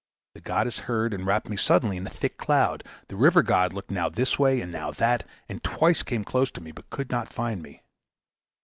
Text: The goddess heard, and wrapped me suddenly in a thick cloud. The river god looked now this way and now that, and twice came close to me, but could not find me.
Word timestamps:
The 0.33 0.41
goddess 0.41 0.79
heard, 0.89 1.13
and 1.13 1.27
wrapped 1.27 1.47
me 1.47 1.55
suddenly 1.57 1.95
in 1.95 2.07
a 2.07 2.09
thick 2.09 2.35
cloud. 2.39 2.83
The 3.07 3.15
river 3.15 3.43
god 3.43 3.71
looked 3.71 3.91
now 3.91 4.09
this 4.09 4.39
way 4.39 4.59
and 4.59 4.71
now 4.71 4.89
that, 4.89 5.27
and 5.47 5.63
twice 5.63 6.01
came 6.01 6.23
close 6.23 6.49
to 6.53 6.61
me, 6.61 6.71
but 6.71 6.89
could 6.89 7.11
not 7.11 7.31
find 7.31 7.61
me. 7.61 7.83